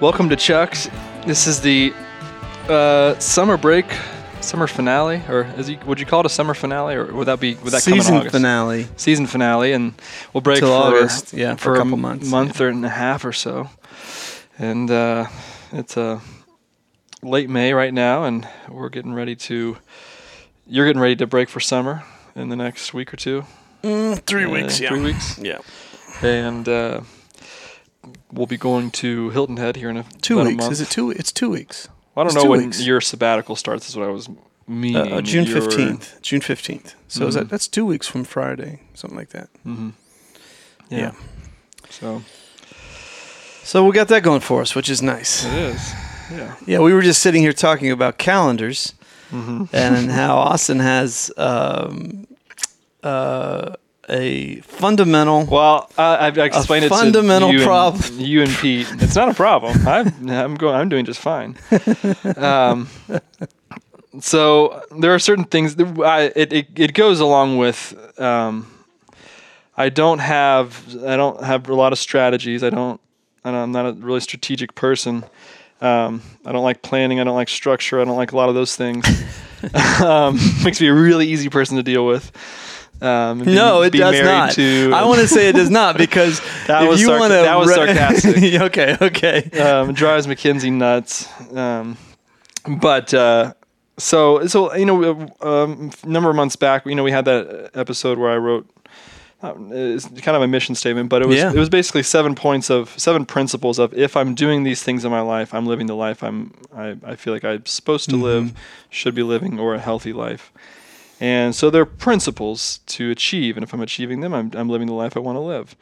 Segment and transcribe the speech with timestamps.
[0.00, 0.90] Welcome to Chucked.
[1.26, 1.92] This is the
[2.68, 3.86] uh, summer break,
[4.40, 7.40] summer finale, or is you, would you call it a summer finale, or would that
[7.40, 8.34] be would that come in Season August?
[8.34, 8.86] finale.
[8.96, 9.94] Season finale, and
[10.32, 12.88] we'll break Till for August, yeah, for a couple m- months, month or and a
[12.88, 13.70] half or so.
[14.58, 15.26] And uh,
[15.72, 16.20] it's uh,
[17.22, 19.78] late May right now, and we're getting ready to.
[20.66, 22.04] You're getting ready to break for summer
[22.36, 23.44] in the next week or two.
[23.82, 24.90] Mm, three Uh, weeks, yeah.
[24.90, 25.38] Three weeks.
[25.38, 25.58] Yeah.
[26.22, 27.00] and uh,
[28.32, 30.56] we'll be going to Hilton Head here in a Two a weeks.
[30.56, 30.72] month.
[30.72, 31.10] Is it two?
[31.10, 31.88] It's two weeks.
[32.16, 32.84] I don't it's know when weeks.
[32.84, 33.88] your sabbatical starts.
[33.88, 34.28] Is what I was
[34.66, 35.12] meaning.
[35.12, 36.20] Uh, uh, June Your- fifteenth.
[36.22, 36.94] June fifteenth.
[37.08, 37.38] So is Mhm.
[37.38, 39.48] that that's two weeks from Friday, something like that.
[39.66, 39.92] Mhm.
[40.90, 40.98] Yeah.
[40.98, 41.10] Yeah.
[41.90, 42.22] So
[43.64, 45.44] So we got that going for us, which is nice.
[45.44, 45.92] it is.
[46.34, 46.54] Yeah.
[46.66, 48.94] Yeah, we were just sitting here talking about calendars
[49.30, 52.26] hmm and how Austin has um,
[53.02, 53.74] uh,
[54.08, 55.44] a fundamental.
[55.44, 58.02] Well, I, I've explained it fundamental to you problem.
[58.04, 58.86] And, you and Pete.
[59.00, 59.76] It's not a problem.
[59.86, 60.74] I'm I'm going.
[60.74, 61.56] I'm doing just fine.
[62.36, 62.88] Um,
[64.20, 65.76] so there are certain things.
[65.76, 67.94] That I, it, it it goes along with.
[68.20, 68.72] Um,
[69.76, 72.64] I don't have I don't have a lot of strategies.
[72.64, 73.00] I don't.
[73.44, 75.24] I am not a really strategic person.
[75.80, 77.20] Um, I don't like planning.
[77.20, 78.00] I don't like structure.
[78.00, 79.06] I don't like a lot of those things.
[80.02, 82.32] um, makes me a really easy person to deal with.
[83.00, 84.52] Um, be- No, it does not.
[84.52, 87.72] To, I want to say it does not because That was you to, that was
[87.74, 88.36] sarcastic.
[88.60, 89.60] okay, okay.
[89.60, 91.28] um, drives Mackenzie nuts.
[91.52, 91.96] Um,
[92.66, 93.54] but uh,
[93.98, 97.70] so so you know, um, a number of months back, you know, we had that
[97.74, 98.68] episode where I wrote.
[99.40, 101.52] Uh, it's kind of a mission statement, but it was Yeah.
[101.52, 105.12] it was basically seven points of seven principles of if I'm doing these things in
[105.12, 108.52] my life, I'm living the life I'm I, I feel like I'm supposed to live,
[108.90, 110.50] should be living, or a healthy life.
[111.20, 114.92] And so they're principles to achieve, and if I'm achieving them, I'm I'm living the
[114.92, 115.74] life I want to live.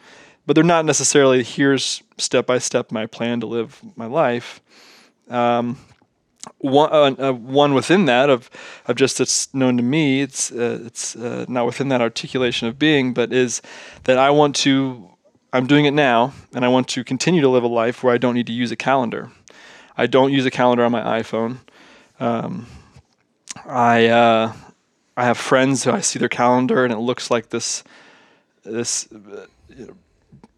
[0.47, 4.61] But they're not necessarily here's step by step my plan to live my life.
[5.28, 5.78] Um,
[6.59, 8.49] one, uh, uh, one within that of
[8.87, 10.22] of just it's known to me.
[10.22, 13.61] It's uh, it's uh, not within that articulation of being, but is
[14.05, 15.11] that I want to.
[15.53, 18.19] I'm doing it now, and I want to continue to live a life where I
[18.19, 19.31] don't need to use a calendar.
[19.97, 21.59] I don't use a calendar on my iPhone.
[22.21, 22.66] Um,
[23.65, 24.53] I uh,
[25.16, 27.82] I have friends who I see their calendar and it looks like this
[28.65, 29.47] this uh,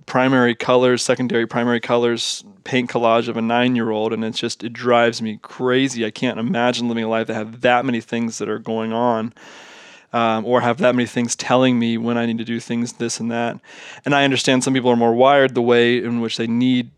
[0.09, 4.65] primary colors, secondary primary colors paint collage of a nine year old, and it's just
[4.65, 6.05] it drives me crazy.
[6.05, 9.33] I can't imagine living a life that have that many things that are going on.
[10.11, 13.21] Um, or have that many things telling me when I need to do things, this
[13.21, 13.61] and that.
[14.07, 16.91] And I understand some people are more wired the way in which they need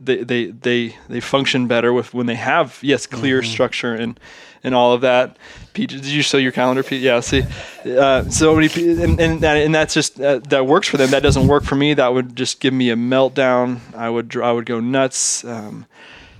[0.00, 4.18] they they they, they function better with when they have yes clear structure and
[4.64, 5.36] and all of that.
[5.72, 7.00] Pete, did you show your calendar, Pete?
[7.00, 7.20] Yeah.
[7.20, 7.42] See,
[7.86, 8.68] uh, so many
[9.02, 11.10] and and, that, and that's just uh, that works for them.
[11.10, 11.94] That doesn't work for me.
[11.94, 13.80] That would just give me a meltdown.
[13.94, 15.44] I would I would go nuts.
[15.44, 15.86] Um,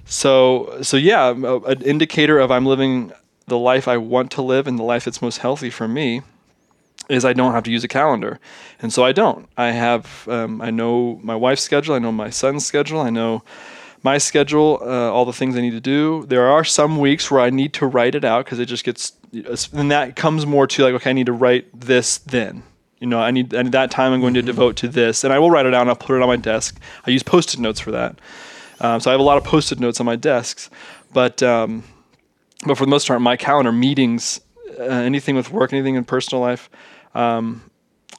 [0.04, 3.12] so so yeah, a- an indicator of I'm living
[3.46, 6.22] the life I want to live and the life that's most healthy for me
[7.10, 8.38] is I don't have to use a calendar,
[8.80, 9.48] and so I don't.
[9.56, 11.94] I have um, I know my wife's schedule.
[11.94, 13.00] I know my son's schedule.
[13.00, 13.42] I know
[14.02, 16.24] my schedule, uh, all the things I need to do.
[16.26, 19.12] There are some weeks where I need to write it out because it just gets,
[19.72, 22.62] and that comes more to like, okay, I need to write this then.
[22.98, 25.38] You know, I need, and that time I'm going to devote to this, and I
[25.38, 25.88] will write it down.
[25.88, 26.80] I'll put it on my desk.
[27.06, 28.18] I use post-it notes for that.
[28.80, 30.70] Um, so I have a lot of post-it notes on my desks,
[31.12, 31.84] but um,
[32.66, 34.40] but for the most part, my calendar meetings,
[34.78, 36.70] uh, anything with work, anything in personal life,
[37.14, 37.70] um,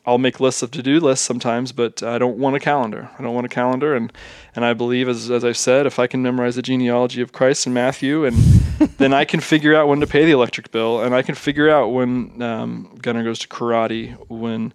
[0.05, 3.09] I'll make lists of to-do lists sometimes, but I don't want a calendar.
[3.19, 4.11] I don't want a calendar, and
[4.55, 7.67] and I believe, as as I've said, if I can memorize the genealogy of Christ
[7.67, 8.35] and Matthew, and
[8.97, 11.69] then I can figure out when to pay the electric bill, and I can figure
[11.69, 14.73] out when um, Gunnar goes to karate, when,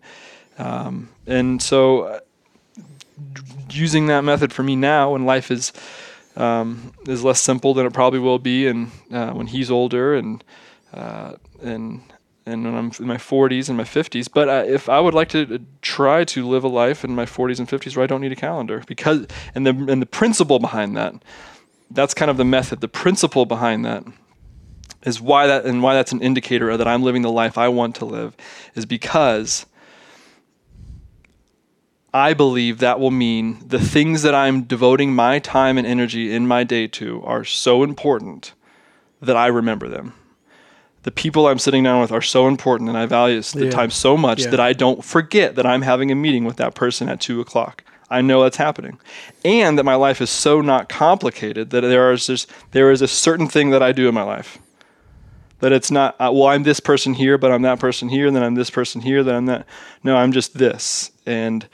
[0.58, 2.20] um, and so uh,
[3.70, 5.72] using that method for me now, when life is
[6.36, 10.44] um, is less simple than it probably will be, and uh, when he's older, and
[10.94, 11.32] uh,
[11.62, 12.00] and
[12.46, 14.28] and when I'm in my 40s and my 50s.
[14.32, 17.26] But uh, if I would like to uh, try to live a life in my
[17.26, 20.58] 40s and 50s where I don't need a calendar, because and the and the principle
[20.58, 21.14] behind that,
[21.90, 22.80] that's kind of the method.
[22.80, 24.04] The principle behind that
[25.02, 27.96] is why that and why that's an indicator that I'm living the life I want
[27.96, 28.36] to live,
[28.74, 29.66] is because
[32.14, 36.46] I believe that will mean the things that I'm devoting my time and energy in
[36.46, 38.54] my day to are so important
[39.20, 40.14] that I remember them.
[41.06, 43.70] The people I'm sitting down with are so important and I value the Yeah.
[43.70, 44.50] time so much Yeah.
[44.50, 47.84] that I don't forget that I'm having a meeting with that person at two o'clock.
[48.10, 48.98] I know that's happening.
[49.44, 53.06] And that my life is so not complicated that there is just, there is a
[53.06, 54.58] certain thing that I do in my life.
[55.60, 58.34] That it's not, uh, well, I'm this person here, but I'm that person here, and
[58.34, 59.64] then I'm this person here, then I'm that.
[60.02, 61.12] No, I'm just this.
[61.24, 61.68] And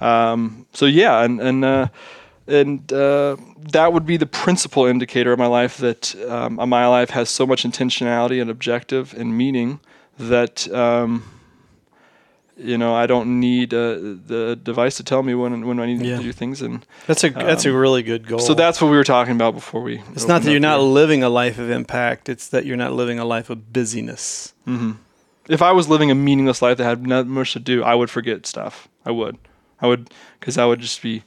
[0.00, 1.88] um, so, yeah, and, and uh,
[2.48, 3.36] and uh,
[3.72, 7.46] that would be the principal indicator of my life that um, my life has so
[7.46, 9.80] much intentionality and objective and meaning
[10.18, 11.22] that um,
[12.56, 13.94] you know I don't need uh,
[14.26, 16.16] the device to tell me when when I need Yeah.
[16.16, 18.40] to do things, and That's a that's a really good goal.
[18.40, 20.02] Um, so that's what we were talking about before we.
[20.14, 22.28] it's not that you're not living a life of impact.
[22.28, 24.54] It's that you're not living a life of busyness.
[25.48, 28.10] If I was living a meaningless life that had not much to do, I would
[28.10, 28.86] forget stuff.
[29.06, 29.38] I would,
[29.80, 30.10] I would,
[30.40, 31.22] because I would just be.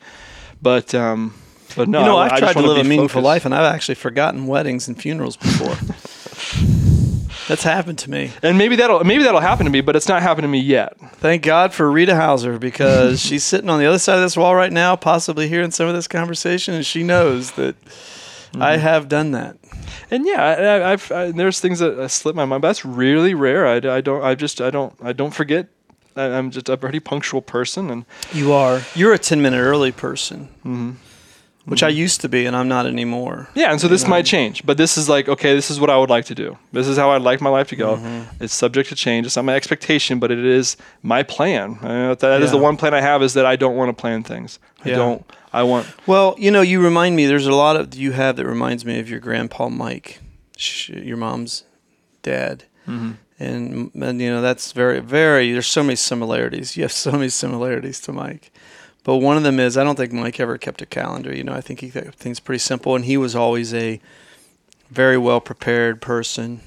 [0.61, 1.33] But um,
[1.75, 3.23] but no, you know, I, I've I tried to live a meaningful focused.
[3.25, 5.75] life, and I've actually forgotten weddings and funerals before.
[7.47, 8.31] That's happened to me.
[8.43, 10.97] And maybe that'll maybe that'll happen to me, but it's not happened to me yet.
[11.15, 14.55] Thank God for Rita Hauser because she's sitting on the other side of this wall
[14.55, 17.75] right now, possibly hearing some of this conversation, and she knows that
[18.55, 18.81] I Mm-hmm.
[18.81, 19.57] have done that.
[20.11, 22.61] And yeah, I, I- I've I, there's things that uh, slip my mind.
[22.61, 23.65] But that's really rare.
[23.67, 24.23] I, I don't.
[24.23, 25.67] I just I don't I don't forget.
[26.15, 28.81] I, I'm just a pretty punctual person, and You are.
[28.95, 30.91] You're a 10 minute early person, Mm-hmm.
[31.65, 33.47] which I used to be, and I'm not anymore.
[33.55, 33.71] yeah.
[33.71, 34.09] And so this know.
[34.09, 35.53] might change, but this is like okay.
[35.55, 36.57] This is what I would like to do.
[36.73, 37.97] This is how I'd like my life to go.
[37.97, 38.43] Mm-hmm.
[38.43, 39.25] It's subject to change.
[39.27, 41.77] It's not my expectation, but it is my plan.
[41.81, 42.63] Uh, that is the Yeah.
[42.63, 44.59] one plan I have is that I don't want to plan things.
[44.83, 44.95] I Yeah.
[44.95, 45.25] don't.
[45.53, 45.85] I want.
[46.07, 48.99] Well, you know, you remind me, there's a lot of you have that reminds me
[48.99, 50.19] of your grandpa Mike,
[50.87, 51.63] your mom's
[52.23, 52.63] dad.
[53.41, 56.77] And, and, you know, that's very, very, there's so many similarities.
[56.77, 58.51] You have so many similarities to Mike.
[59.03, 61.35] But one of them is, I don't think Mike ever kept a calendar.
[61.35, 62.95] You know, I think he kept things pretty simple.
[62.95, 63.99] And he was always a
[64.91, 66.61] very well prepared person,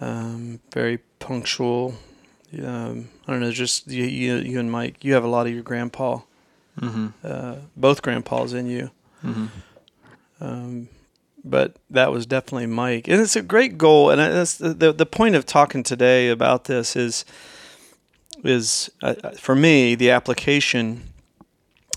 [0.00, 1.96] um, very punctual.
[2.64, 5.52] Um, I don't know, just you, you, you and Mike, you have a lot of
[5.52, 6.20] your grandpa
[6.80, 7.08] Mm-hmm.
[7.22, 8.90] uh, both grandpas in you.
[9.22, 9.46] Mm-hmm.
[10.40, 10.88] Um,
[11.44, 14.10] but that was definitely Mike, and it's a great goal.
[14.10, 17.24] And that's the the, point of talking today about this is
[18.44, 21.02] is uh, uh, for me the application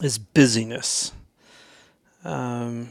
[0.01, 1.11] is busyness.
[2.23, 2.89] Um,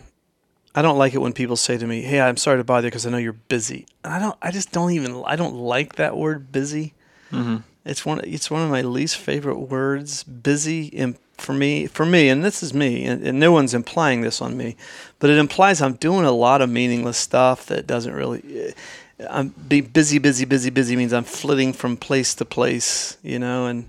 [0.74, 2.90] I don't like it when people say to me, "Hey, I'm sorry to bother you
[2.90, 4.36] because I know you're busy." I don't.
[4.42, 5.22] I just don't even.
[5.26, 6.94] I don't like that word busy.
[7.30, 7.58] Mm-hmm.
[7.84, 8.20] It's one.
[8.24, 10.22] It's one of my least favorite words.
[10.24, 11.86] Busy in, for me.
[11.86, 14.76] For me, and this is me, and, and no one's implying this on me,
[15.18, 18.74] but it implies I'm doing a lot of meaningless stuff that doesn't really.
[19.28, 23.66] I'm be busy, busy, busy, busy means I'm flitting from place to place, you know,
[23.66, 23.88] and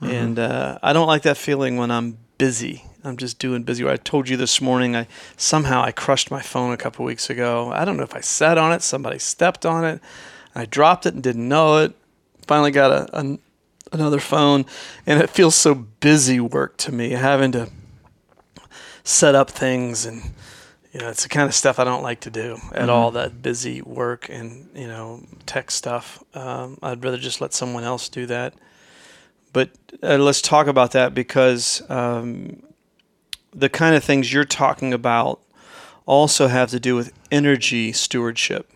[0.00, 2.84] and uh, I don't like that feeling when I'm busy.
[3.04, 3.88] I'm just doing busy.
[3.88, 4.96] I told you this morning.
[4.96, 5.06] I
[5.36, 7.70] somehow I crushed my phone a couple weeks ago.
[7.72, 8.82] I don't know if I sat on it.
[8.82, 10.00] Somebody stepped on it.
[10.54, 11.94] I dropped it and didn't know it.
[12.46, 13.38] Finally got a, an
[13.92, 14.64] another phone,
[15.06, 17.70] and it feels so busy work to me, having to
[19.04, 20.22] set up things and
[20.92, 23.10] you know it's the kind of stuff I don't like to do at all.
[23.12, 26.22] That busy work and you know tech stuff.
[26.34, 28.54] Um, I'd rather just let someone else do that.
[29.52, 29.70] But
[30.02, 32.62] uh, let's talk about that because um,
[33.54, 35.40] the kind of things you're talking about
[36.06, 38.70] also have to do with energy stewardship.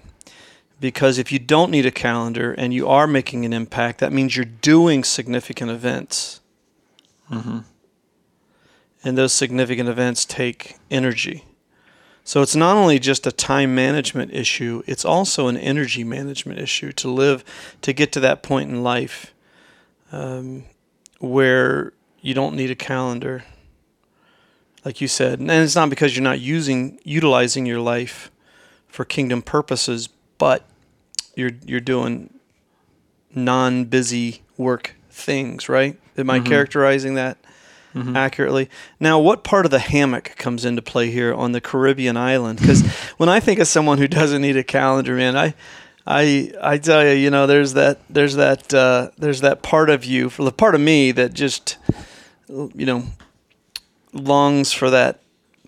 [0.78, 4.36] Because if you don't need a calendar and you are making an impact, that means
[4.36, 6.40] you're doing significant events.
[7.30, 7.60] Mm-hmm.
[9.02, 11.44] And those significant events take energy.
[12.24, 16.90] So it's not only just a time management issue, it's also an energy management issue
[16.92, 17.44] to live,
[17.82, 19.32] to get to that point in life
[20.10, 20.64] um,
[21.20, 23.44] where you don't need a calendar.
[24.84, 28.30] Like you said, and it's not because you're not using utilizing your life
[28.88, 30.64] for kingdom purposes, but
[31.34, 32.30] you're you're doing
[33.34, 35.98] non-busy work things, right?
[36.16, 36.44] Am I Mhm.
[36.46, 37.36] characterizing that
[37.94, 38.14] Mm-hmm.
[38.16, 38.68] accurately?
[39.00, 42.58] Now, what part of the hammock comes into play here on the Caribbean island?
[42.60, 42.82] Because
[43.16, 45.54] when I think of someone who doesn't need a calendar, man, I,
[46.06, 50.04] I, I tell you, you know, there's that, there's that, uh, there's that part of
[50.04, 51.78] you, for the part of me that just,
[52.48, 53.04] you know,
[54.12, 55.20] longs for that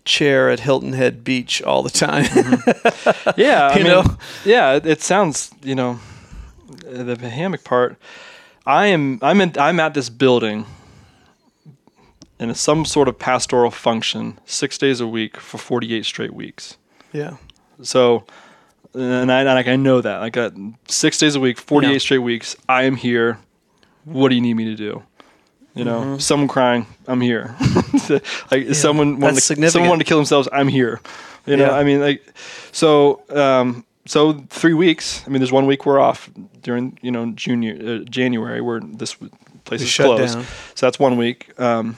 [0.08, 2.24] chair at Hilton Head Beach all the time.
[3.36, 4.04] Yeah, I You mean, know?
[4.44, 4.74] yeah.
[4.76, 6.00] It, it sounds, you know,
[6.82, 7.96] the hammock part.
[8.66, 9.18] I am.
[9.22, 9.40] I'm.
[9.40, 10.66] In, I'm at this building
[12.40, 16.76] in some sort of pastoral function, six days a week for 48 straight weeks.
[17.12, 17.36] yeah.
[17.82, 18.24] So,
[18.94, 20.18] and I like I know that.
[20.18, 20.50] Like uh,
[20.88, 21.98] six days a week, 48 Yeah.
[21.98, 22.56] straight weeks.
[22.68, 23.38] I am here.
[24.04, 25.02] What do you need me to do?
[25.74, 26.20] You know, Mhm.
[26.20, 27.54] someone crying, I'm here.
[28.50, 31.00] like someone wanted to, someone wanted to kill themselves, I'm here.
[31.46, 31.72] You know, Yeah.
[31.76, 32.22] I mean, like,
[32.72, 35.22] so, um, so three weeks.
[35.26, 36.30] I mean, there's one week we're off
[36.62, 39.14] during, you know, junior uh, January where this
[39.64, 40.34] place We is closed.
[40.34, 40.44] down.
[40.74, 41.52] So that's one week.
[41.60, 41.94] Um,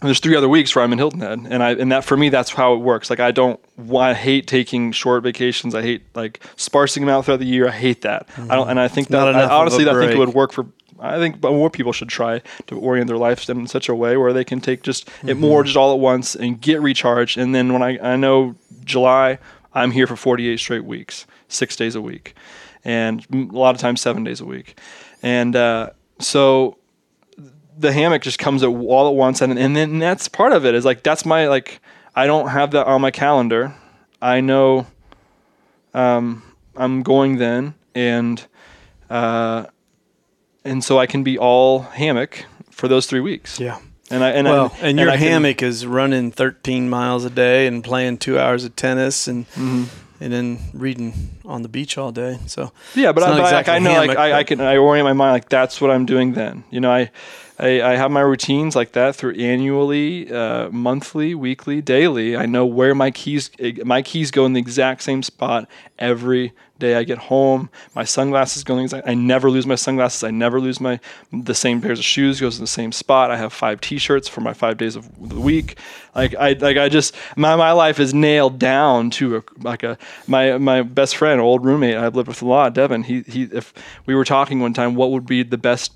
[0.00, 2.16] and there's three other weeks where I'm in Hilton Head, and I and that for
[2.16, 3.10] me that's how it works.
[3.10, 3.58] Like I don't,
[3.96, 5.74] I hate taking short vacations.
[5.74, 7.66] I hate like sparsing them out throughout the year.
[7.66, 8.28] I hate that.
[8.48, 10.66] I don't, and I think Not that I, honestly I think it would work for
[11.00, 14.32] I think more people should try to orient their life in such a way where
[14.32, 17.38] they can take just it more just all at once and get recharged.
[17.38, 19.38] And then when I I know July,
[19.74, 22.34] I'm here for 48 straight weeks, six days a week,
[22.84, 24.78] and a lot of times seven days a week,
[25.22, 26.78] and uh, so
[27.78, 30.74] the hammock just comes at all at once and and then that's part of it
[30.74, 31.80] is like that's my like
[32.14, 33.76] I don't have that on my calendar.
[34.20, 34.88] I know
[35.94, 36.42] um,
[36.74, 38.44] I'm going then and
[39.08, 39.66] uh,
[40.68, 43.58] and so I can be all hammock for those three weeks.
[43.58, 43.78] Yeah.
[44.10, 47.30] And I and Well, I, and your I can- hammock is running 13 miles a
[47.30, 49.84] day and playing two hours of tennis and Mm-hmm.
[50.20, 51.12] and then reading
[51.44, 52.38] on the beach all day.
[52.46, 54.44] So Yeah, but, It's I, not but like, exactly I know, hammock, like I, I
[54.44, 56.64] can, I orient my mind like that's what I'm doing then.
[56.70, 57.10] You know, I,
[57.58, 62.36] I, I have my routines like that through annually, uh, monthly, weekly, daily.
[62.36, 63.50] I know where my keys,
[63.84, 66.94] my keys go in the exact same spot every day.
[66.94, 69.08] I get home, my sunglasses go in the exact.
[69.08, 70.22] I never lose my sunglasses.
[70.22, 71.00] I never lose my
[71.32, 73.32] the same pairs of shoes goes in the same spot.
[73.32, 75.78] I have five T-shirts for my five days of the week.
[76.14, 79.98] Like I, like I just my my life is nailed down to a, like a
[80.28, 83.02] my my best friend, old roommate I've lived with a lot, Devin.
[83.02, 83.74] He he if
[84.06, 85.92] we were talking one time, what would be the best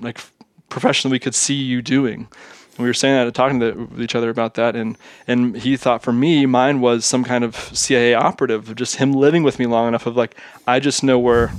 [0.00, 0.18] like
[0.68, 2.28] profession we could see you doing?
[2.76, 6.02] And we were saying that, talking to, each other about that, and and he thought
[6.02, 9.86] for me, mine was some kind of CIA operative, just him living with me long
[9.88, 11.52] enough of like I just know where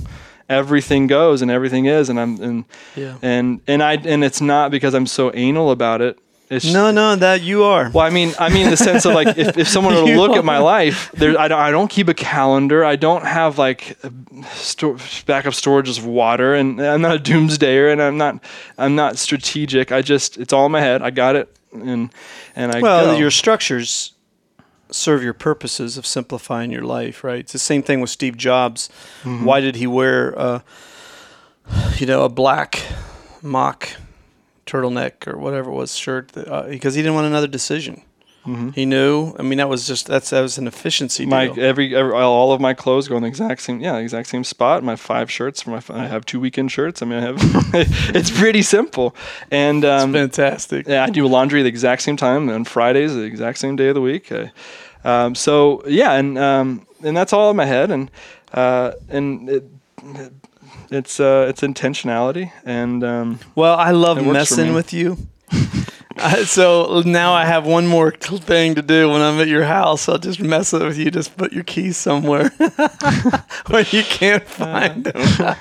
[0.48, 3.16] everything goes and everything is, and I'm and Yeah.
[3.22, 6.18] and and I and it's not because I'm so anal about it.
[6.48, 7.90] It's no, no, that you are.
[7.90, 10.36] well, I mean, I mean, the sense of like, if, if someone were to look
[10.36, 12.84] at my life, there, I don't, I don't keep a calendar.
[12.84, 13.98] I don't have like
[14.52, 18.42] sto- backup storages of water, and I'm not a doomsdayer, and I'm not,
[18.78, 19.90] I'm not strategic.
[19.90, 21.02] I just, it's all in my head.
[21.02, 22.10] I got it, and
[22.54, 23.18] and I Well, go.
[23.18, 24.12] your structures
[24.88, 27.40] serve your purposes of simplifying your life, right?
[27.40, 28.88] It's the same thing with Steve Jobs.
[29.24, 29.44] Mm-hmm.
[29.44, 30.60] Why did he wear, uh,
[31.98, 32.84] you know, a black
[33.42, 33.88] mock
[34.66, 36.28] turtleneck or whatever it was shirt?
[36.32, 38.02] That, uh, because he didn't want another decision.
[38.74, 39.34] He knew.
[39.40, 41.30] I mean, that was just that's that was an efficiency Mm-hmm.
[41.30, 41.64] my deal.
[41.64, 44.84] every, every all of my clothes go in the exact same yeah exact same spot.
[44.84, 47.02] My five shirts for my I have two weekend shirts.
[47.02, 47.36] I mean I have
[48.14, 49.16] it's pretty simple
[49.50, 50.86] and um, Fantastic.
[50.86, 53.96] Yeah, I do laundry the exact same time on Fridays, the exact same day of
[53.96, 54.30] the week.
[54.30, 54.52] I,
[55.04, 58.08] um, so yeah, and um, and that's all in my head, and
[58.54, 59.64] uh, and it,
[60.90, 64.74] it's uh, it's intentionality, and um, Well, I love It works for messing me.
[64.74, 65.16] with you.
[66.18, 68.10] I, so now I have one more
[68.46, 70.08] thing to do when I'm at your house.
[70.08, 71.10] I'll just mess it with you.
[71.10, 72.48] Just put your keys somewhere
[73.66, 75.56] where you can't find them.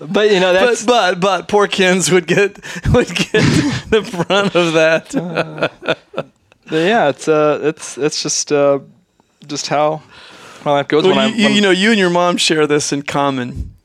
[0.00, 2.56] but you know that's but but poor Kins would get
[2.92, 3.42] would get
[3.90, 5.14] the brunt of that.
[6.70, 8.80] yeah, it's uh, it's it's just uh,
[9.46, 10.02] just how
[10.64, 11.04] my life goes.
[11.04, 13.02] when Well, I, you, you, when- you know, you and your mom share this in
[13.02, 13.75] common.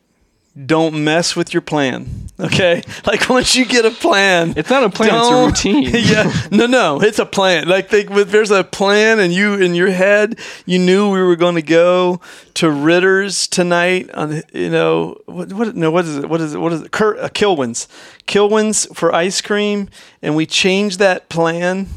[0.66, 2.28] Don't mess with your plan.
[2.42, 5.84] Okay, like once you get a plan, it's not a plan; it's a routine.
[5.94, 7.68] yeah, no, no, it's a plan.
[7.68, 11.36] Like they, with, there's a plan, and you in your head, you knew we were
[11.36, 12.20] going to go
[12.56, 14.10] to Ritter's tonight.
[14.16, 15.54] On you know what?
[15.54, 15.76] What?
[15.76, 16.28] No, what is it?
[16.28, 16.58] What is it?
[16.58, 16.92] What is it?
[16.92, 17.86] Cur, uh, Kilwins,
[18.26, 19.88] Kilwins for ice cream,
[20.24, 21.90] and we changed that plan.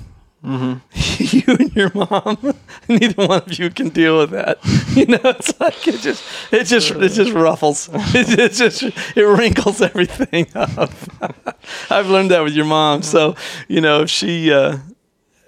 [0.45, 2.55] you and your mom,
[2.89, 4.59] neither one of you can deal with that.
[4.95, 6.23] You know, it's like it just,
[6.53, 7.89] it just, it just ruffles.
[8.15, 10.93] It, it just, it wrinkles everything up.
[11.91, 13.03] I've learned that with your mom.
[13.03, 13.35] So,
[13.67, 14.79] you know, if she, uh,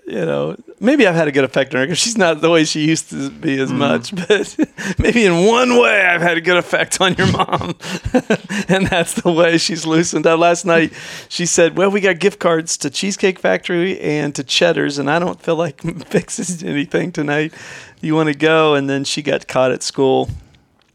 [0.06, 2.64] you know, maybe I've had a good effect on her because she's not the way
[2.64, 3.78] she used to be as mm.
[3.78, 7.74] much, but maybe in one way I've had a good effect on your mom.
[8.68, 10.38] and that's the way she's loosened up.
[10.38, 10.92] Last night
[11.28, 15.18] she said, Well, we got gift cards to Cheesecake Factory and to Cheddar's, and I
[15.18, 17.52] don't feel like fixing anything tonight.
[18.00, 18.74] You want to go?
[18.74, 20.30] And then she got caught at school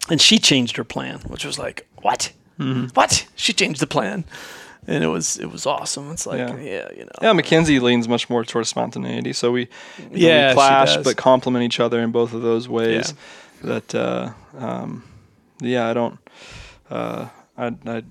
[0.09, 2.31] and she changed her plan, which was like, What?
[2.57, 2.87] Mm-hmm.
[2.93, 3.27] What?
[3.35, 4.23] She changed the plan.
[4.87, 6.11] And it was it was awesome.
[6.11, 6.89] It's like yeah, Yeah.
[6.97, 7.11] you know.
[7.21, 11.17] Yeah, Mackenzie leans much more towards spontaneity, so we, you know, Yeah, we clash but
[11.17, 13.13] complement each other in both of those ways.
[13.63, 15.03] That uh, um,
[15.59, 16.17] yeah, I don't.
[16.89, 18.03] Uh, I, I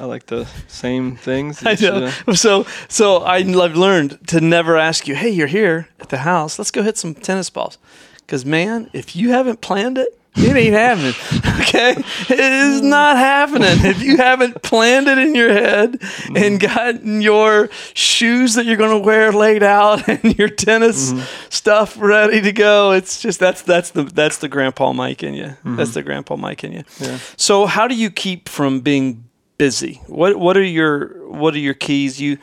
[0.00, 1.62] I like the same things.
[1.66, 2.10] I each, know.
[2.26, 6.18] uh, So, so I- I've learned to never ask you, "Hey, you're here at the
[6.18, 6.58] house.
[6.58, 7.78] Let's go hit some tennis balls."
[8.26, 11.14] Because man, if you haven't planned it, it ain't happening.
[11.60, 16.02] Okay, it is not happening if you haven't planned it in your head
[16.34, 21.12] and gotten your shoes that you're going to wear laid out and your tennis
[21.48, 22.90] stuff ready to go.
[22.90, 25.56] It's just that's that's the that's the grandpa Mike in you.
[25.64, 26.84] That's the grandpa Mike in you.
[26.98, 27.18] Yeah.
[27.36, 30.00] So how do you keep from being busy?
[30.06, 32.20] What what are your what are your keys?
[32.20, 32.38] You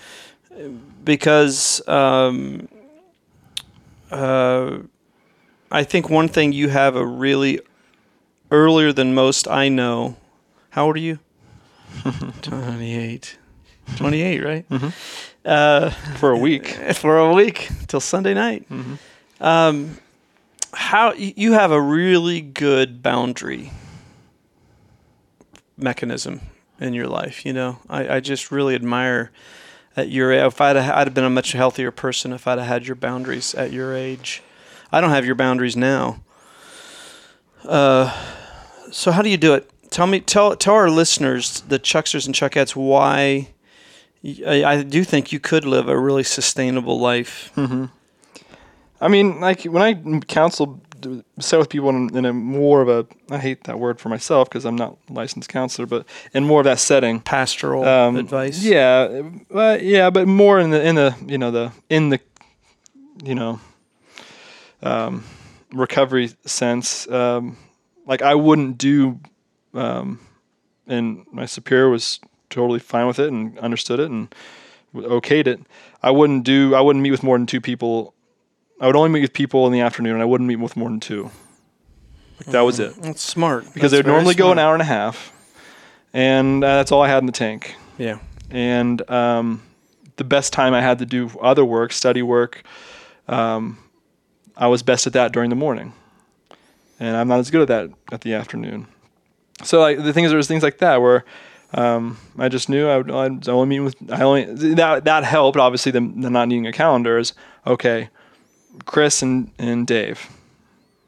[1.03, 2.69] because um,
[4.11, 4.77] uh,
[5.71, 7.59] I think one thing you have a really
[8.51, 10.15] earlier than most I know.
[10.71, 11.19] How old are you?
[12.41, 13.37] 28.
[13.95, 14.69] 28, right?
[14.69, 14.93] Mhm.
[15.45, 16.67] Uh, For a week.
[16.95, 18.65] for a week till Sunday night.
[18.69, 18.97] Mhm.
[19.39, 19.97] Um,
[20.73, 23.71] how you have a really good boundary
[25.77, 26.41] mechanism
[26.79, 27.45] in your life.
[27.45, 29.31] You know, I, I just really admire
[29.95, 32.67] at your if I'd have, I'd have been a much healthier person if I'd have
[32.67, 34.43] had your boundaries at your age.
[34.91, 36.21] I don't have your boundaries now.
[37.67, 38.11] Uh,
[38.91, 39.69] so how do you do it?
[39.89, 43.49] Tell me, tell tell our listeners, the Chucksters and Chuckettes, why.
[44.25, 47.51] I do think you could live a really sustainable life.
[47.55, 47.85] hmm
[48.99, 50.81] I mean, like when I counsel,
[51.39, 54.49] sit with people in, in a more of a, I hate that word for myself
[54.49, 57.19] because I'm not a licensed counselor, but in more of that setting.
[57.19, 58.63] pastoral Um, advice.
[58.63, 59.21] Yeah,
[59.53, 62.19] uh, yeah, but more in the in the you know the in the
[63.23, 63.59] you know
[64.81, 65.23] um,
[65.73, 67.07] recovery sense.
[67.09, 67.57] Um,
[68.05, 69.19] like I wouldn't do,
[69.73, 70.19] um,
[70.87, 72.19] and my superior was
[72.49, 74.33] totally fine with it and understood it and
[74.95, 75.59] okayed it.
[76.01, 76.73] I wouldn't do.
[76.75, 78.13] I wouldn't meet with more than two people.
[78.79, 80.13] I would only meet with people in the afternoon.
[80.13, 81.31] and I wouldn't meet with more than two.
[82.39, 84.85] Like that was it That's smart because they'd normally very go an hour and a
[84.85, 85.33] half,
[86.13, 88.19] and uh, that's all I had in the tank Yeah.
[88.51, 89.63] and um,
[90.17, 92.61] the best time I had to do other work, study work,
[93.27, 93.79] um,
[94.57, 95.93] I was best at that during the morning,
[96.99, 98.87] and I'm not as good at that at the afternoon.
[99.63, 101.23] So like the things there's things like that where
[101.73, 104.45] um, I just knew I would I'd only meet with I only
[104.75, 107.33] that that helped obviously the, the not needing a calendar is
[107.65, 108.09] okay.
[108.85, 110.29] Chris and, and Dave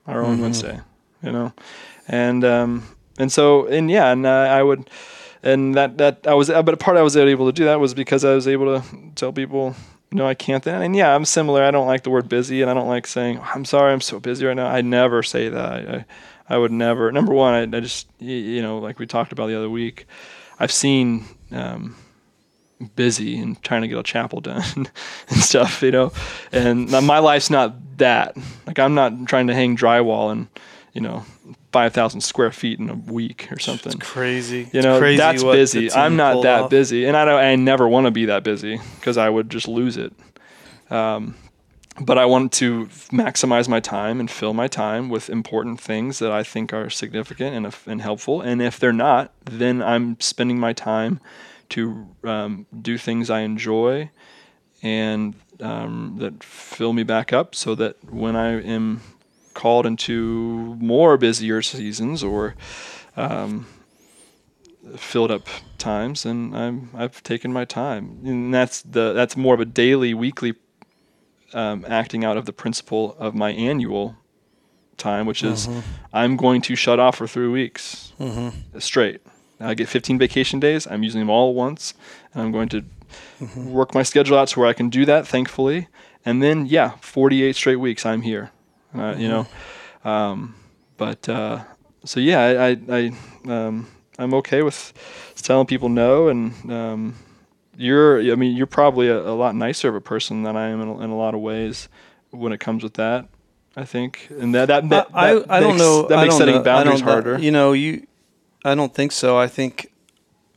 [0.08, 0.42] are on Mhm.
[0.42, 0.80] Wednesday,
[1.22, 1.54] you know,
[2.08, 2.84] and um,
[3.20, 4.90] and so and yeah, and uh, I would
[5.44, 7.94] and that that I was but a part I was able to do that was
[7.94, 9.76] because I was able to tell people
[10.12, 10.82] no I can't Then.
[10.82, 11.64] And yeah I'm similar.
[11.64, 14.20] I don't like the word busy and I don't like saying I'm sorry I'm so
[14.20, 14.68] busy right now.
[14.68, 15.72] I never say that.
[15.72, 16.06] I I,
[16.56, 17.12] I would never.
[17.12, 20.06] Number one I, I just you know like we talked about the other week
[20.60, 21.96] I've seen um,
[22.96, 24.90] busy and trying to get a chapel done
[25.30, 26.12] and stuff you know?
[26.52, 28.36] And my life's not that.
[28.66, 30.48] Like I'm not trying to hang drywall and
[30.94, 31.26] you know
[31.72, 34.70] 5,000 square feet in a week or something It's crazy.
[34.74, 36.70] you know crazy that's busy i'm not that off.
[36.70, 39.68] busy and i don't i never want to be that busy because i would just
[39.68, 40.12] lose it
[40.90, 41.36] um,
[42.02, 46.32] but i want to maximize my time and fill my time with important things that
[46.32, 50.74] i think are significant and, and helpful and if they're not then i'm spending my
[50.74, 51.20] time
[51.70, 54.10] to um, do things i enjoy
[54.82, 59.02] and um, that fill me back up so that when i am
[59.54, 62.56] called into more busier seasons or
[63.18, 63.66] um,
[64.96, 68.20] filled up times and I'm I've taken my time.
[68.26, 70.54] And that's the that's more of a daily weekly
[71.54, 74.16] um, acting out of the principle of my annual
[74.98, 75.68] time which is
[76.14, 78.12] I'm going to shut off for three weeks
[78.80, 79.22] straight.
[79.62, 81.94] I get 15 vacation days I'm using them all at once
[82.34, 82.84] and I'm going to
[83.56, 85.88] work my schedule out to where I can do that thankfully.
[86.26, 88.52] And then yeah 48 straight weeks I'm here
[88.96, 89.48] uh, you know
[90.04, 90.56] um,
[90.98, 91.64] but uh,
[92.04, 93.12] so yeah I, I, I
[93.52, 93.88] um,
[94.20, 94.94] I'm okay with
[95.42, 97.16] telling people no, and um,
[97.78, 100.82] you're I mean you're probably a, a lot nicer of a person than I am
[100.82, 101.88] in a, in a lot of ways
[102.32, 103.28] when it comes with that.
[103.76, 106.08] I think, and that that, that, I, that I don't know.
[106.08, 107.40] that makes setting know, boundaries harder.
[107.40, 108.06] You know, you.
[108.66, 109.38] I don't think so.
[109.38, 109.90] I think,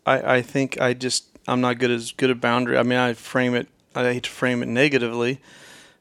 [0.05, 2.77] I, I think I just I'm not good as good at boundary.
[2.77, 3.69] I mean, I frame it.
[3.95, 5.41] I hate to frame it negatively.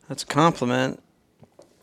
[0.10, 1.04] That's a compliment.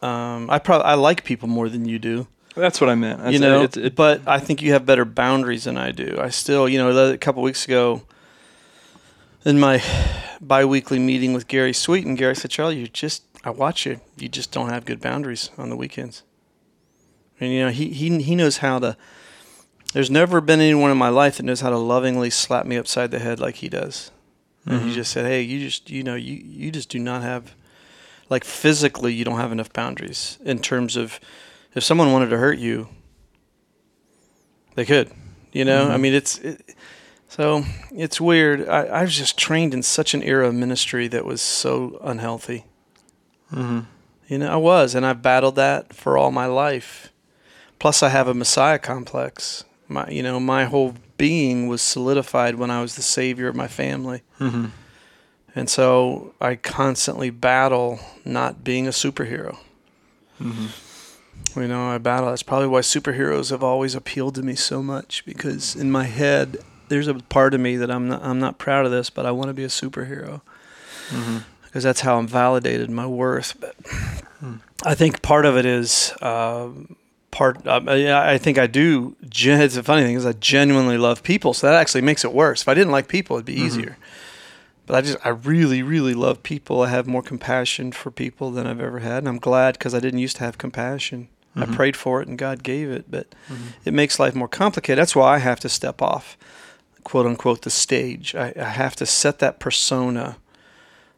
[0.03, 2.27] Um, I probably I like people more than you do.
[2.55, 3.21] That's what I meant.
[3.21, 6.17] That's, you know, it's, it, but I think you have better boundaries than I do.
[6.21, 8.03] I still, you know, a couple weeks ago,
[9.45, 9.83] in my
[10.41, 14.01] biweekly meeting with Gary Sweeten, and Gary said, "Charlie, you just I watch you.
[14.17, 16.23] You just don't have good boundaries on the weekends."
[17.41, 18.97] And you know, he he he knows how to.
[19.95, 23.11] There's never been anyone in my life that knows how to lovingly slap me upside
[23.11, 24.11] the head like he does.
[24.67, 24.95] And he Mhm.
[24.95, 27.55] just said, "Hey, you just you know you you just do not have,
[28.31, 31.21] like physically, you don't have enough boundaries in terms of."
[31.75, 32.89] if someone wanted to hurt you,
[34.75, 35.11] they could.
[35.53, 36.01] You know, I Mhm.
[36.01, 36.75] mean, it's it,
[37.29, 38.69] so it's weird.
[38.69, 42.65] I, I was just trained in such an era of ministry that was so unhealthy.
[43.53, 43.85] Mhm.
[44.29, 47.13] You know, I was, and I've battled that for all my life.
[47.79, 49.65] Plus, I have a Messiah complex.
[49.89, 53.69] My, you know, my whole being was solidified when I was the savior of my
[53.69, 54.71] family, Mhm.
[55.55, 59.57] And so I constantly battle not being a superhero.
[60.41, 60.69] Mhm.
[61.57, 62.29] You know, I battle.
[62.31, 66.59] That's probably why superheroes have always appealed to me so much because in my head,
[66.89, 68.25] there's a part of me that I'm not.
[68.25, 70.41] I'm not proud of this, but I want to be a superhero
[71.11, 71.43] Mhm.
[71.65, 73.55] because that's how I'm validated my worth.
[73.61, 73.75] But
[74.41, 74.57] Hmm.
[74.85, 76.95] I think part of it is um,
[77.33, 77.67] part.
[77.67, 79.17] Um, I I think I do.
[79.29, 82.33] gen- It's a funny thing is I genuinely love people, so that actually makes it
[82.33, 82.63] worse.
[82.63, 83.97] If I didn't like people, it'd be easier.
[84.89, 86.83] But I just I really really love people.
[86.83, 90.01] I have more compassion for people than I've ever had, and I'm glad because I
[90.01, 91.29] didn't used to have compassion.
[91.55, 91.75] I Mhm.
[91.75, 93.27] prayed for it and God gave it, but
[93.85, 94.99] it makes life more complicated.
[95.01, 96.37] That's why I have to step off,
[97.05, 98.35] quote unquote, the stage.
[98.35, 100.37] I, I have to set that persona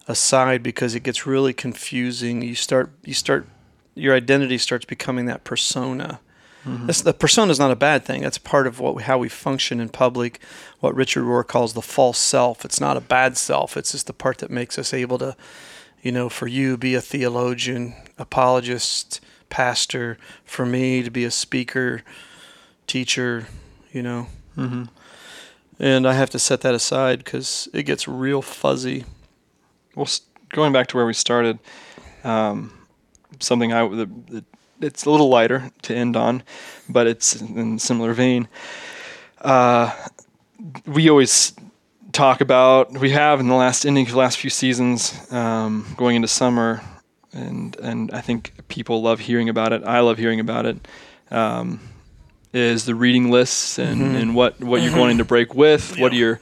[0.08, 2.42] aside because it gets really confusing.
[2.42, 3.46] You start, you start,
[3.94, 6.20] your identity starts becoming that persona.
[6.64, 8.22] That's, the persona is not a bad thing.
[8.22, 10.40] That's part of what how we function in public.
[10.80, 12.64] What Richard Rohr calls the false self.
[12.64, 13.76] It's not a bad self.
[13.76, 15.36] It's just the part that makes us able to,
[16.02, 20.18] you know, for you be a theologian, apologist, pastor.
[20.44, 22.02] For me to be a speaker,
[22.86, 23.46] teacher.
[23.92, 24.84] You know, hmm
[25.80, 29.04] and I have to set that aside because it gets real fuzzy.
[29.96, 30.06] Well,
[30.50, 31.58] going back to where we started,
[32.22, 32.86] um,
[33.40, 34.44] something I the,
[34.80, 36.42] it's a little lighter to end on,
[36.88, 38.48] but it's in a similar vein.
[39.40, 39.94] Uh,
[40.86, 41.52] we always
[42.12, 46.16] talk about we have in the last ending of the last few seasons, um, going
[46.16, 46.82] into summer,
[47.32, 49.82] and and I think people love hearing about it.
[49.84, 50.86] I love hearing about it.
[51.30, 51.80] Um,
[52.52, 54.20] is the reading lists and, Mhm.
[54.20, 56.18] and what, what you're going to break with, what Yeah.
[56.18, 56.40] you're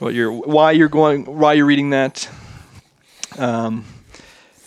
[0.00, 2.28] what you're why you're going why you're reading that.
[3.38, 3.84] Um,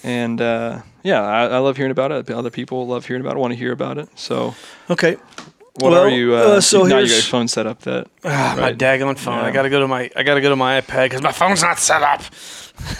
[0.03, 2.29] and uh, yeah, I, I love hearing about it.
[2.29, 4.09] Other people love hearing about it, want to hear about it.
[4.15, 4.53] So,
[4.89, 5.15] Okay.
[5.79, 6.35] what Well, are you?
[6.35, 7.79] Uh, uh, so now you got your phone set up.
[7.81, 8.77] That Ah, my Right.
[8.77, 9.39] daggone phone.
[9.39, 11.77] I gotta go to my I gotta go to my iPad because my phone's not
[11.79, 12.21] set up.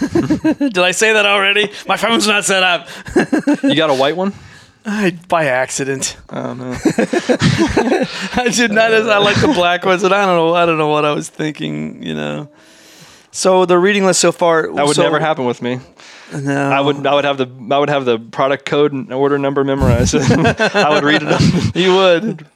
[0.58, 1.70] Did I say that already?
[1.86, 2.88] My phone's not set up.
[3.62, 4.32] you got a white one?
[4.86, 6.16] I by accident.
[6.30, 6.72] Oh no.
[8.36, 8.92] I did not.
[8.94, 10.54] I like the black ones, and I don't know.
[10.54, 12.02] I don't know what I was thinking.
[12.02, 12.48] You know.
[13.30, 14.72] So the reading list so far.
[14.72, 15.80] That would so- never happen with me.
[16.32, 16.70] No.
[16.70, 19.64] I would I would have the I would have the product code and order number
[19.64, 20.14] memorized.
[20.16, 21.74] I would read it.
[21.74, 22.46] You would.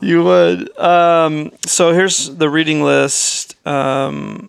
[0.00, 0.78] You would.
[0.78, 3.54] Um, so here's the reading list.
[3.66, 4.48] Um,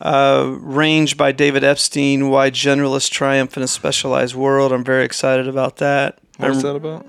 [0.00, 2.28] uh, Range by David Epstein.
[2.30, 4.72] Why generalists triumph in a specialized world.
[4.72, 6.18] I'm very excited about that.
[6.36, 7.06] What that about?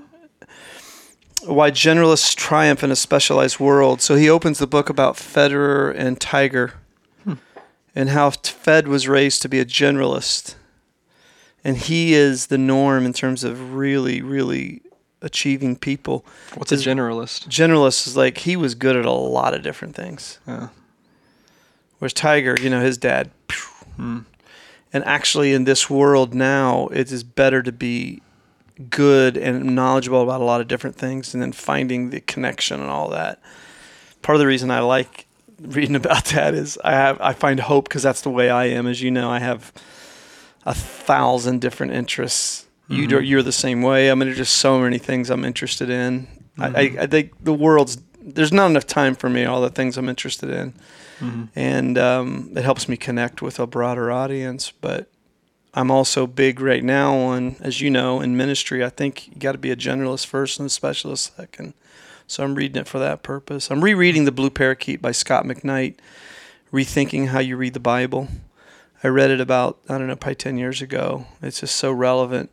[1.44, 4.02] Why generalists triumph in a specialized world.
[4.02, 6.74] So he opens the book about Federer and Tiger,
[7.94, 10.54] and how Fed was raised to be a generalist,
[11.64, 14.82] and he is the norm in terms of really, really
[15.22, 16.24] achieving people.
[16.54, 17.48] What's a generalist?
[17.48, 20.38] generalist is like he was good at a lot of different things.
[20.46, 20.68] Yeah.
[21.98, 23.30] Whereas Tiger, you know, his dad.
[23.96, 24.20] Hmm.
[24.92, 28.22] And actually, in this world now, it is better to be
[28.88, 32.90] good and knowledgeable about a lot of different things and then finding the connection and
[32.90, 33.40] all that.
[34.22, 35.26] Part of the reason I like
[35.60, 38.86] reading about that is I have I find hope because that's the way I am.
[38.86, 39.72] As you know, I have
[40.66, 42.66] a thousand different interests.
[42.88, 44.10] You do, you're the same way.
[44.10, 46.26] I mean, there's just so many things I'm interested in.
[46.58, 46.98] I, I, Mhm.
[46.98, 49.44] I think the world's there's not enough time for me.
[49.44, 50.74] All the things I'm interested in
[51.20, 51.48] Mhm.
[51.54, 54.72] and um, it helps me connect with a broader audience.
[54.80, 55.08] But
[55.72, 58.84] I'm also big right now on, as you know, in ministry.
[58.84, 61.74] I think you got to be a generalist first and a specialist second.
[62.30, 63.72] So I'm reading it for that purpose.
[63.72, 65.96] I'm rereading The Blue Parakeet by Scot McKnight,
[66.72, 68.28] rethinking how you read the Bible.
[69.02, 71.26] I read it about I don't know, probably ten years ago.
[71.42, 72.50] It's just so relevant.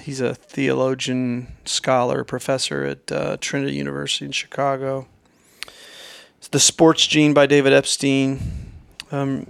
[0.00, 5.06] He's a theologian, scholar, professor at uh, Trinity University in Chicago.
[6.38, 8.40] It's The Sports Gene by David Epstein.
[9.12, 9.46] Um,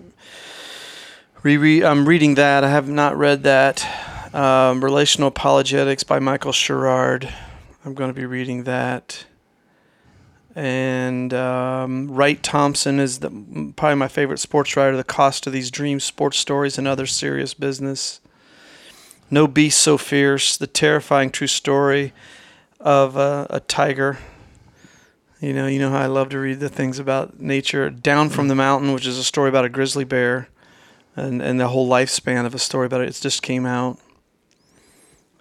[1.45, 2.65] I'm reading that.
[2.65, 4.35] I have not read that.
[4.35, 7.33] Um, Relational Apologetics by Michael Sherrard.
[7.85, 9.25] I'm going to be reading that.
[10.59, 13.31] And um, Wright Thompson is the,
[13.77, 14.97] probably my favorite sports writer.
[14.97, 18.21] The Cost of These Dreams, Sports Stories, and Other Serious Business.
[19.31, 22.13] No Beast So Fierce, the terrifying true story
[22.81, 24.19] of uh, a tiger.
[25.39, 27.89] You know, you know how I love to read the things about nature.
[27.89, 30.49] Down from the Mountain, which is a story about a grizzly bear,
[31.15, 33.09] and and the whole lifespan of a story about it.
[33.09, 34.01] It just came out.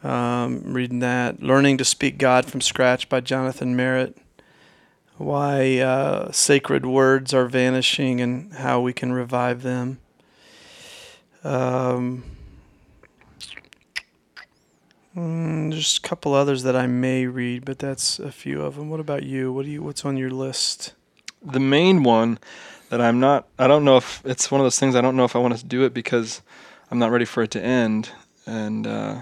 [0.04, 4.16] Um, reading that, learning to speak God from scratch by Jonathan Merritt.
[5.18, 10.00] Why uh, sacred words are vanishing and how we can revive them.
[11.44, 12.24] Um,
[15.18, 18.92] Mm, there's a couple others that I may read, but that's a few of them.
[18.92, 19.52] What about you?
[19.52, 19.82] What do you?
[19.82, 20.94] What's on your list?
[21.42, 22.38] The main one
[22.90, 23.48] that I'm not.
[23.58, 24.96] I don't know if it's one of those things.
[24.96, 26.44] I don't know if I want to do it because
[26.92, 28.12] I'm not ready for it to end.
[28.46, 29.22] And uh,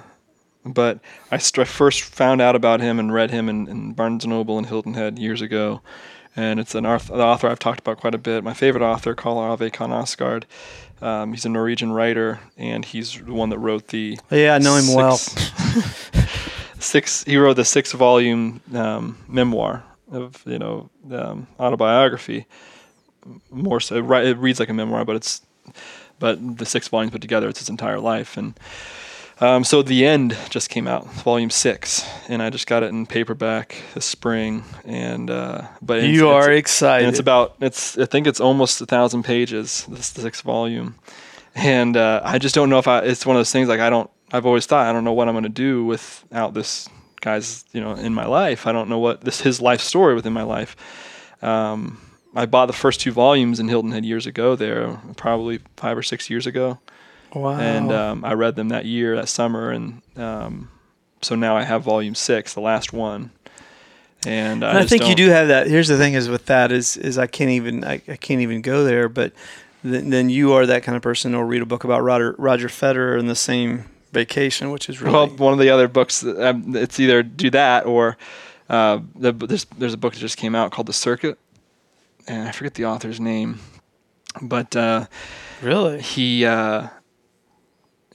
[0.66, 1.00] but
[1.32, 4.58] I st- first found out about him and read him in, in Barnes and Noble
[4.58, 5.82] and Hilton Head years ago.
[6.36, 8.44] And it's an author, author I've talked about quite a bit.
[8.44, 10.44] My favorite author, Karl Ove Knausgaard.
[11.02, 14.76] Um, he's a Norwegian writer, and he's the one that wrote the yeah, I know
[14.76, 15.18] him well.
[15.18, 16.12] six,
[16.80, 17.24] six.
[17.26, 22.48] He wrote the six volume um, memoir of you know um, autobiography.
[23.50, 25.42] More so, it reads like a memoir, but it's
[26.20, 28.38] but the six volumes put together, it's his entire life.
[28.38, 28.58] And
[29.42, 33.06] um, so the end just came out, volume six, and I just got it in
[33.06, 34.64] paperback this spring.
[34.86, 37.06] And uh, but it's, you are it's, excited.
[37.06, 39.86] and it's about it's I think it's almost a thousand pages.
[39.90, 40.96] This the sixth volume,
[41.54, 43.00] and uh, I just don't know if I.
[43.00, 44.10] It's one of those things like I don't.
[44.32, 46.88] I've always thought I don't know what I'm going to do without this
[47.20, 48.68] guy's you know in my life.
[48.68, 50.78] I don't know what this his life story within my life.
[51.42, 52.00] Um,
[52.36, 54.56] I bought the first two volumes in Hilton Head years ago.
[54.56, 56.80] There, probably five or six years ago,
[57.36, 57.60] wow.
[57.60, 60.70] and um, I read them that year, that summer, and um,
[61.22, 63.32] so now I have volume six, the last one.
[64.28, 65.68] And, I, And I, think you don't- do have that.
[65.68, 68.62] Here's the thing: is with that is is I can't even I, I can't even
[68.62, 69.08] go there.
[69.08, 69.34] But
[69.84, 72.68] then, then you are that kind of person who'll read a book about Roger Roger
[72.68, 76.76] Federer in the same vacation, which is really Well, one of the other books, um,
[76.76, 78.18] it's either do that or
[78.70, 81.38] uh, the, there's there's a book that just came out called The Circuit,
[82.28, 83.60] and I forget the author's name,
[84.42, 85.06] but uh,
[85.62, 86.88] really he uh,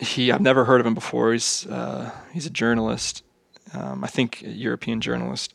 [0.00, 1.32] he I've never heard of him before.
[1.32, 3.22] He's uh, he's a journalist,
[3.74, 5.54] um, I think a European journalist.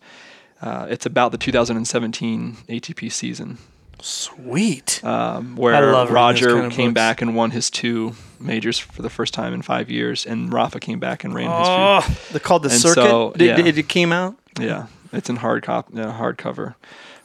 [0.62, 3.58] Uh, it's about the 2017 ATP season,
[4.01, 5.03] sweet.
[5.03, 6.95] um, I where love Roger kind of came books.
[6.95, 10.79] back and won his two majors for the first time in five years, and Rafa
[10.79, 12.95] came back and reigned his Oh, they're called the And circuit.
[13.03, 13.55] so, Did- yeah.
[13.58, 14.36] did it came out.
[14.60, 16.75] Yeah, it's in hard cop, yeah, hardcover.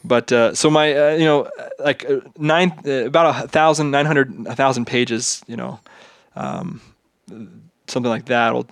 [0.03, 4.07] But uh, so my, uh, you know, like uh, nine, uh, about a thousand, nine
[4.07, 5.79] hundred, a thousand pages, you know,
[6.35, 6.81] um,
[7.87, 8.53] something like that.
[8.53, 8.67] will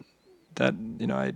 [0.57, 1.33] That you know, I,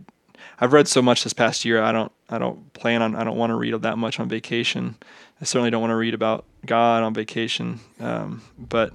[0.59, 1.83] I've read so much this past year.
[1.83, 4.97] I don't, I don't plan on, I don't want to read that much on vacation.
[5.41, 7.81] I certainly don't want to read about God on vacation.
[7.99, 8.93] Um, but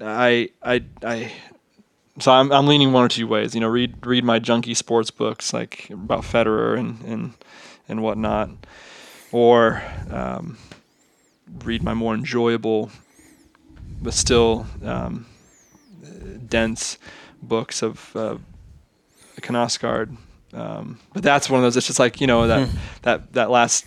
[0.00, 1.32] I, I, I,
[2.18, 3.54] so I'm, I'm leaning one or two ways.
[3.54, 7.34] You know, read read my junky sports books like about Federer and and
[7.88, 8.50] and whatnot,
[9.32, 10.58] or um,
[11.64, 12.90] read my more enjoyable,
[14.02, 15.26] but still um,
[16.48, 16.98] dense
[17.42, 18.36] books of uh.
[20.52, 21.76] Um, but that's one of those.
[21.76, 22.76] It's just like you know that Hmm.
[23.02, 23.84] that that last.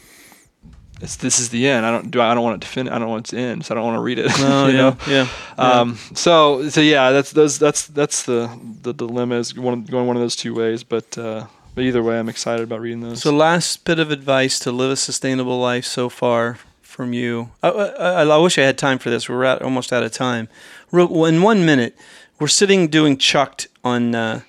[1.01, 1.85] It's, this is the end.
[1.85, 2.21] I don't do.
[2.21, 2.87] I don't want it to fin.
[2.87, 3.65] I don't want it to end.
[3.65, 4.31] So I don't want to read it.
[4.39, 4.97] You yeah, know?
[5.07, 5.27] yeah.
[5.57, 8.49] Um, so so yeah, that's those that's that's the
[8.83, 10.83] the dilemma is one going one of those two ways.
[10.83, 13.21] But uh, but either way, I'm excited about reading those.
[13.21, 17.49] So, last bit of advice to live a sustainable life so far from you.
[17.63, 19.27] I, I, I wish I had time for this.
[19.27, 20.47] We're at, almost out of time.
[20.91, 21.97] Real, in one minute,
[22.39, 24.41] we're sitting doing Chucked on uh,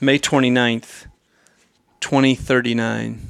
[0.00, 1.06] May 29th,
[2.00, 3.20] 2039.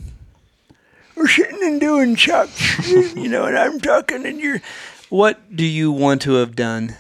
[1.17, 4.61] We're sitting and doing Chucked, you know, and I'm talking, and you're.
[5.09, 6.97] What do you want to have done?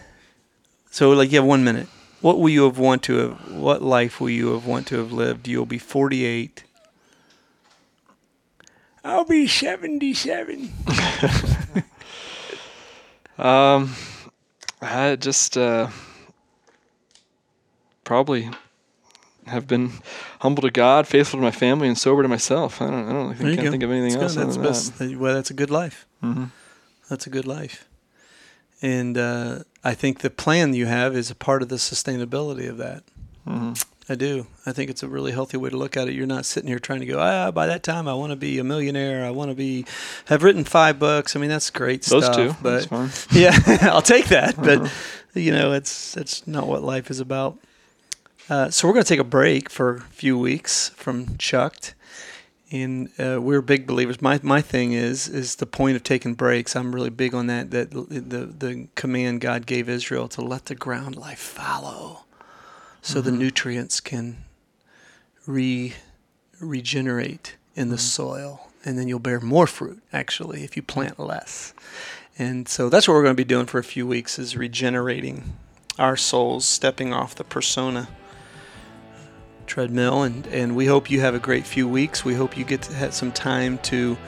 [0.91, 1.87] So, like, you have one minute.
[2.21, 3.53] What will you have want to have?
[3.53, 5.49] What life will you have want to have lived?
[5.49, 6.65] You'll be 48.
[9.03, 10.73] I'll be 77.
[13.39, 13.95] um,
[14.83, 15.89] I just uh,
[18.11, 18.51] probably
[19.47, 19.93] have been
[20.41, 22.83] humble to God, faithful to my family, and sober to myself.
[22.83, 23.09] I don't.
[23.09, 24.57] I don't think, can't think of anything That's else.
[24.57, 24.99] That's best.
[24.99, 25.17] that.
[25.17, 26.09] Well, that's a good life.
[26.21, 26.51] Mhm.
[27.09, 27.89] That's a good life.
[28.83, 32.79] And uh, I think the plan you have is a part of the sustainability of
[32.79, 33.05] that.
[33.47, 33.81] Mhm.
[34.09, 34.49] I do.
[34.67, 36.15] I think it's a really healthy way to look at it.
[36.15, 38.59] You're not sitting here trying to go, ah, by that time I want to be
[38.59, 39.25] a millionaire.
[39.25, 39.85] I want to be,
[40.25, 41.37] have written five books.
[41.37, 42.37] I mean, that's great Those stuff.
[42.37, 42.57] two.
[42.61, 42.89] But
[43.31, 43.57] yeah,
[43.95, 44.57] I'll take that.
[44.57, 44.91] But
[45.33, 47.57] you know, it's that's not what life is about.
[48.51, 51.95] Uh, so we're going to take a break for a few weeks from Chucked,
[52.73, 54.21] and uh, we're big believers.
[54.21, 56.75] My my thing is is the point of taking breaks.
[56.75, 57.71] I'm really big on that.
[57.71, 62.25] That the the command God gave Israel to let the ground life fallow,
[63.01, 64.39] so the nutrients can
[65.47, 65.95] re
[66.59, 70.03] regenerate in the soil, and then you'll bear more fruit.
[70.13, 71.73] Actually, if you plant less.
[72.37, 75.57] And so that's what we're going to be doing for a few weeks is regenerating
[76.01, 78.09] our souls, stepping off the persona
[79.71, 82.25] treadmill and, and we hope you have a great few weeks.
[82.25, 84.19] We hope you get to have some time to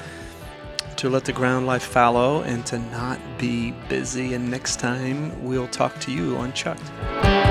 [0.97, 5.67] to let the ground life fallow and to not be busy and next time we'll
[5.69, 7.42] talk to you on Chucked.